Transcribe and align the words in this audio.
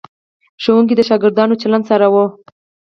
ښوونکي 0.63 0.93
د 0.95 1.01
شاګردانو 1.09 1.59
چلند 1.61 1.83
څارلو. 1.87 2.25